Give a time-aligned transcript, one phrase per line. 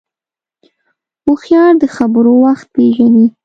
[1.23, 3.25] هوښیار د خبرو وخت پېژني